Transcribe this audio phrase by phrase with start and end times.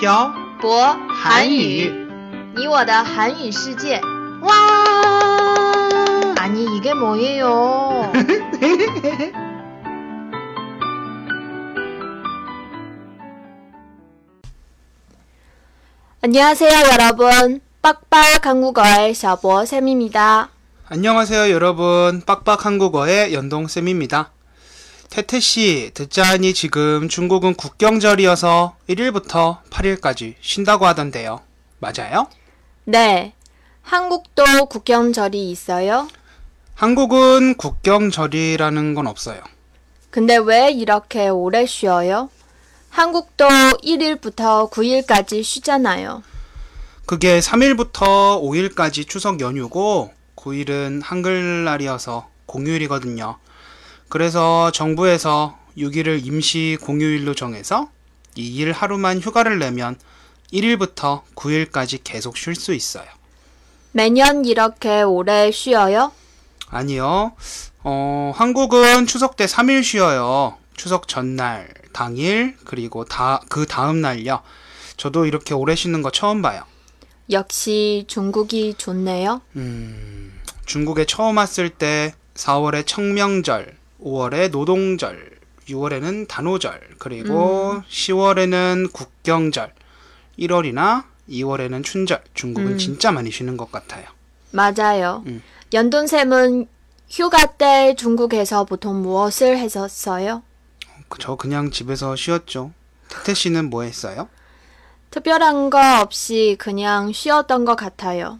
[0.00, 1.92] 漂博韩语
[2.54, 4.00] 你我的韩语世界。
[4.40, 4.52] 와
[6.38, 8.12] 아니 이게 뭐예요?
[16.22, 17.60] 안녕하세요 여러분.
[17.82, 20.48] 빡빡 한국어의 샤보 쌤입니다.
[20.88, 24.30] 안녕하세요 여러분 빡빡 한국어의 연동쌤입니다
[25.11, 31.41] 태태씨 듣자하니 지금 중국은 국경절이어서 1일부터 8일까지 쉰다고 하던데요
[31.79, 32.27] 맞아요?
[32.85, 33.33] 네.
[33.81, 36.07] 한국도 국경절이 있어요?
[36.75, 39.41] 한국은 국경절이라는 건 없어요
[40.11, 42.29] 근데 왜 이렇게 오래 쉬어요?
[42.89, 43.47] 한국도
[43.83, 46.23] 1일부터 9일까지 쉬잖아요.
[47.05, 53.37] 그게 3일부터 5일까지 추석 연휴고 9일은 한글날이어서 공휴일이거든요.
[54.11, 57.89] 그래서 정부에서 6일을 임시 공휴일로 정해서
[58.35, 59.97] 이 일 하루만 휴가를 내면
[60.51, 63.05] 1일부터 9일까지 계속 쉴 수 있어요.
[63.93, 66.11] 매년 이렇게 오래 쉬어요?
[66.69, 67.31] 아니요.
[67.83, 70.57] 어, 한국은 추석 때 3일 쉬어요.
[70.75, 74.41] 추석 전날, 당일, 그리고 다, 그 다음 날요.
[74.97, 76.63] 저도 이렇게 오래 쉬는 거 처음 봐요.
[77.29, 79.41] 역시 중국이 좋네요.
[79.55, 85.31] 음, 중국에 처음 왔을 때 4월에 청명절, 5월에 노동절,
[85.67, 89.73] 6월에는 단오절, 그리고 10월에는 국경절,
[90.39, 92.23] 1월이나 2월에는 춘절.
[92.33, 92.77] 중국은 음.
[92.77, 94.05] 진짜 많이 쉬는 것 같아요.
[94.51, 95.23] 맞아요.
[95.27, 95.41] 음.
[95.73, 96.67] 연돈쌤은
[97.09, 100.43] 휴가 때 중국에서 보통 무엇을 했었어요?
[101.07, 102.71] 그- 저 그냥 집에서 쉬었죠.
[103.09, 104.29] 태태 씨는 뭐 했어요?
[105.11, 108.39] 특별한 거 없이 그냥 쉬었던 것 같아요.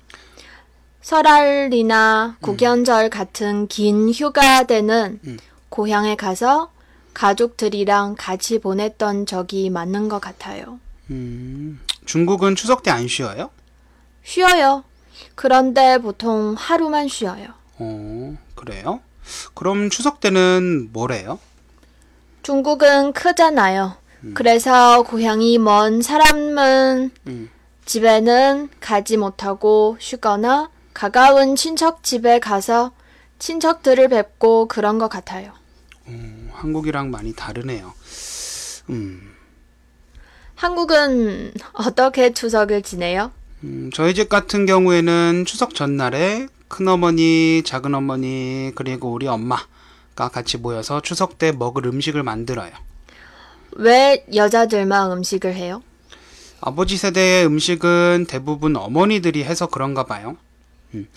[1.01, 5.37] 설날이나 국연절 같은 긴 휴가 때는 음.
[5.75, 6.69] 고향에 가서
[7.13, 10.79] 가족들이랑 같이 보냈던 적이 많은 것 같아요.
[11.09, 13.49] 음, 중국은 추석 때 안 쉬어요?
[14.23, 14.83] 쉬어요.
[15.35, 17.47] 그런데 보통 하루만 쉬어요.
[17.79, 18.99] 어, 그래요?
[19.53, 21.39] 그럼 추석 때는 뭐래요?
[22.43, 23.95] 중국은 크잖아요.
[24.33, 27.49] 그래서 고향이 먼 사람은 음.
[27.85, 32.91] 집에는 가지 못하고 쉬거나 가까운 친척 집에 가서
[33.39, 35.53] 친척들을 뵙고 그런 것 같아요.
[36.11, 37.93] 음, 한국이랑 많이 다르네요.
[38.89, 39.31] 음,
[40.55, 43.31] 한국은 어떻게 추석을 지내요?
[43.63, 51.37] 음, 저희 집 같은 경우에는 추석 전날에 큰어머니, 작은어머니, 그리고 우리 엄마가 같이 모여서 추석
[51.37, 52.71] 때 먹을 음식을 만들어요.
[53.73, 55.81] 왜 여자들만 음식을 해요?
[56.59, 60.37] 아버지 세대의 음식은 대부분 어머니들이 해서 그런가 봐요.
[60.93, 61.07] 음.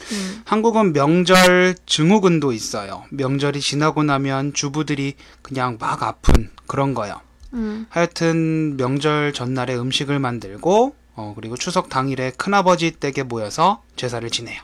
[0.44, 3.04] 한국은 명절 증후군도 있어요.
[3.10, 7.20] 명절이 지나고 나면 주부들이 그냥 막 아픈 그런 거요.
[7.54, 14.60] 음, 하여튼 명절 전날에 음식을 만들고 어, 그리고 추석 당일에 큰아버지 댁에 모여서 제사를 지내요.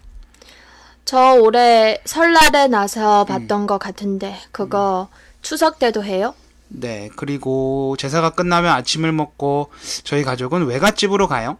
[1.05, 5.09] 저 올해 설날에 나서 봤던 것 같은데 그거
[5.43, 6.35] 추석 때도 해요?
[6.69, 9.71] 네, 그리고 제사가 끝나면 아침을 먹고
[10.05, 11.59] 저희 가족은 외갓집으로 가요.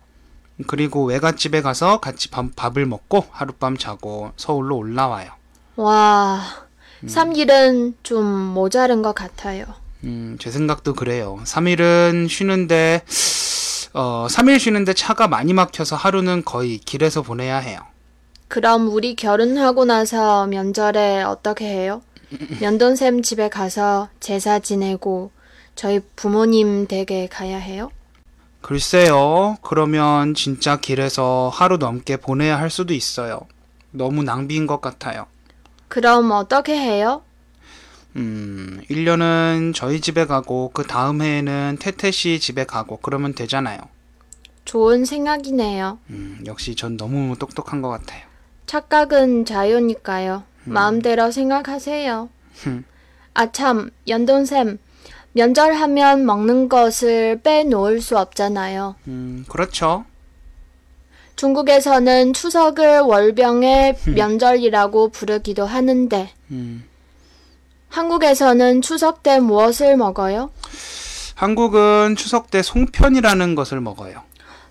[0.67, 5.31] 그리고 외갓집에 가서 같이 밥, 밥을 먹고 하룻밤 자고 서울로 올라와요.
[5.77, 6.43] 와,
[7.07, 9.65] 3일은 좀 모자른 것 같아요.
[10.05, 11.39] 음, 제 생각도 그래요.
[11.45, 13.03] 3일은 쉬는데,
[13.93, 17.81] 어, 3일 쉬는데 차가 많이 막혀서 하루는 거의 길에서 보내야 해요.
[18.49, 22.03] 그럼 우리 결혼하고 나서 명절에 어떻게 해요?
[22.61, 25.31] 면돈샘 집에 가서 제사 지내고
[25.75, 27.91] 저희 부모님 댁에 가야 해요?
[28.63, 33.41] 글쎄요, 그러면 진짜 길에서 하루 넘게 보내야 할 수도 있어요.
[33.91, 35.27] 너무 낭비인 것 같아요.
[35.89, 37.23] 그럼 어떻게 해요?
[38.17, 43.79] 음, 1년은 저희 집에 가고, 그 다음 해에는 태태 씨 집에 가고, 그러면 되잖아요.
[44.65, 45.99] 좋은 생각이네요.
[46.11, 48.23] 음, 역시 전 너무 똑똑한 것 같아요.
[48.67, 50.45] 착각은 자유니까요.
[50.65, 52.29] 마음대로 생각하세요.
[52.63, 52.85] 흠.
[53.35, 54.79] 아 참, 연돈샘.
[55.33, 58.97] 명절하면 먹는 것을 빼놓을 수 없잖아요.
[59.07, 60.05] 음, 그렇죠.
[61.37, 66.85] 중국에서는 추석을 월병의 명절이라고 부르기도 하는데 음,
[67.89, 70.51] 한국에서는 추석 때 무엇을 먹어요?
[71.35, 74.23] 한국은 추석 때 송편이라는 것을 먹어요.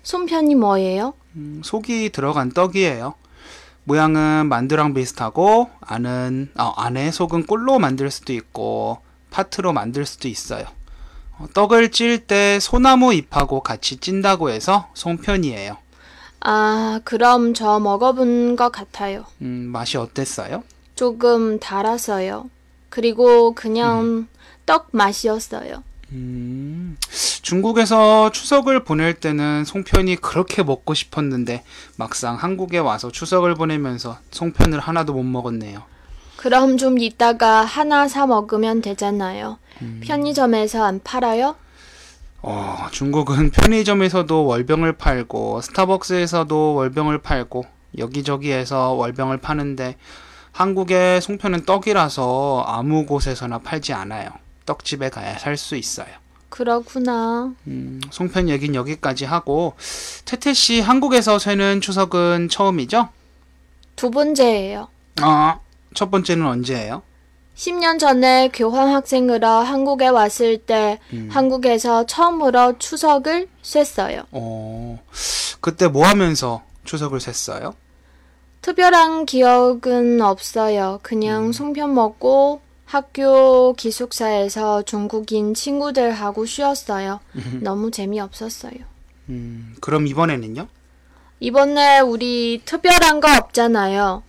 [0.04, 1.14] 손편이 뭐예요?
[1.34, 3.14] 음, 속이 들어간 떡이에요.
[3.84, 8.98] 모양은 만두랑 비슷하고 안은 어, 안에 속은 꿀로 만들 수도 있고
[9.30, 10.64] 파트로 만들 수도 있어요.
[11.38, 15.76] 어, 떡을 찔 때 소나무 잎하고 같이 찐다고 해서 송편이에요.
[16.40, 19.24] 아, 그럼 저 먹어본 것 같아요.
[19.42, 20.64] 음, 맛이 어땠어요?
[20.94, 22.48] 조금 달았어요.
[22.88, 24.26] 그리고 그냥
[24.66, 25.82] 떡 맛이었어요.
[26.12, 26.96] 음,
[27.42, 31.62] 중국에서 추석을 보낼 때는 송편이 그렇게 먹고 싶었는데
[31.96, 35.82] 막상 한국에 와서 추석을 보내면서 송편을 하나도 못 먹었네요.
[36.40, 39.58] 그럼 좀 이따가 하나 사 먹으면 되잖아요.
[40.00, 41.54] 편의점에서 안 팔아요?
[42.40, 47.66] 어, 중국은 편의점에서도 월병을 팔고 스타벅스에서도 월병을 팔고
[47.98, 49.96] 여기저기에서 월병을 파는데
[50.52, 54.30] 한국의 송편은 떡이라서 아무 곳에서나 팔지 않아요.
[54.64, 56.08] 떡집에 가야 살 수 있어요.
[56.48, 57.52] 그렇구나.
[57.66, 59.74] 음, 송편 얘긴 여기까지 하고
[60.24, 63.10] 태태 씨 한국에서 쇠는 추석은 처음이죠?
[63.94, 64.88] 두 번째예요.
[65.20, 65.58] 아,
[65.94, 67.02] 첫 번째는 언제예요?
[67.56, 70.98] 10년 전에 교환 학생으로 한국에 왔을 때
[71.28, 74.22] 한국에서 처음으로 추석을 쐈어요.
[74.30, 74.98] 어,
[75.60, 77.74] 그때 뭐 하면서 추석을 샜어요?
[78.62, 81.00] 특별한 기억은 없어요.
[81.02, 87.20] 그냥 송편 먹고 학교 기숙사에서 중국인 친구들하고 쉬었어요.
[87.60, 88.74] 너무 재미없었어요.
[89.28, 90.66] 음, 그럼 이번에는요?
[91.40, 94.22] 이번에 우리 특별한 거 없잖아요.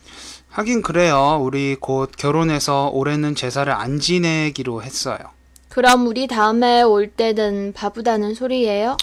[0.52, 1.40] 하긴 그래요.
[1.42, 5.18] 우리 곧 결혼해서 올해는 제사를 안 지내기로 했어요.
[5.70, 8.98] 그럼 우리 다음에 올 때는 바쁘다는 소리예요?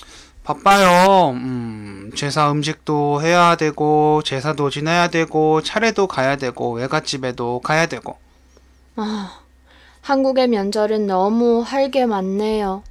[0.45, 1.31] 바빠요.
[1.31, 8.17] 음, 제사 음식도 해야 되고, 제사도 지내야 되고, 차례도 가야 되고, 외갓집에도 가야 되고.
[8.97, 9.41] 아,
[10.03, 12.83] 한국의 명절은 너무 할 게 많네요.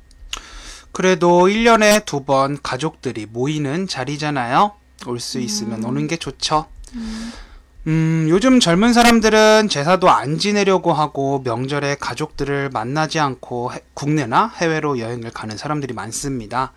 [0.92, 4.72] 그래도 1년에 두 번 가족들이 모이는 자리잖아요.
[5.06, 6.66] 올 수 있으면 오는 게 좋죠.
[6.96, 7.32] 음,
[7.92, 15.32] 요즘 젊은 사람들은 제사도 안 지내려고 하고 명절에 가족들을 만나지 않고 해- 국내나 해외로 여행을
[15.32, 16.74] 가는 사람들이 많습니다.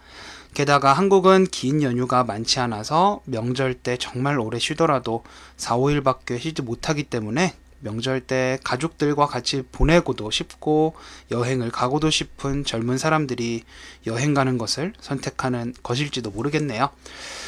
[0.54, 5.24] 게다가 한국은 긴 연휴가 많지 않아서 명절 때 정말 오래 쉬더라도
[5.56, 10.94] 4, 5일밖에 쉬지 못하기 때문에 명절 때 가족들과 같이 보내고도 싶고
[11.30, 13.62] 여행을 가고도 싶은 젊은 사람들이
[14.06, 16.90] 여행 가는 것을 선택하는 것일지도 모르겠네요.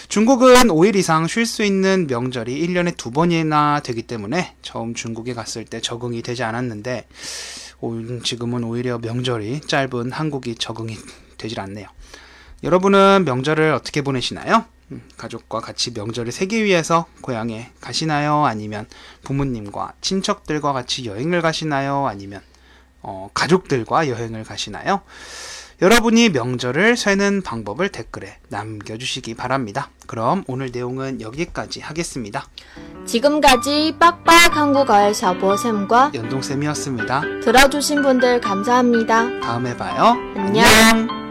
[0.09, 5.65] 중국은 5일 이상 쉴 수 있는 명절이 1년에 두 번이나 되기 때문에 처음 중국에 갔을
[5.65, 7.07] 때 적응이 되지 않았는데
[7.81, 10.97] 오- 지금은 오히려 명절이 짧은 한국이 적응이
[11.39, 11.87] 되질 않네요.
[12.63, 14.65] 여러분은 명절을 어떻게 보내시나요?
[14.93, 18.45] 음, 가족과 같이 명절을 세기 위해서 고향에 가시나요?
[18.45, 18.87] 아니면
[19.25, 22.07] 부모님과 친척들과 같이 여행을 가시나요?
[22.07, 22.41] 아니면
[23.01, 25.03] 어, 가족들과 여행을 가시나요?
[25.81, 29.91] 여러분이 명절을 쇠는 방법을 댓글에 남겨주시기 바랍니다.
[30.07, 32.47] 그럼 오늘 내용은 여기까지 하겠습니다.
[33.05, 37.23] 지금까지 빡빡 한국어의 샤보쌤과 연동쌤이었습니다.
[37.43, 39.41] 들어주신 분들 감사합니다.
[39.41, 40.15] 다음에 봐요.
[40.37, 40.65] 안녕.
[40.65, 41.22] 안녕.